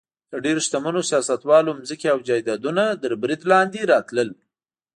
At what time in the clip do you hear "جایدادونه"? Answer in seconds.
2.27-2.83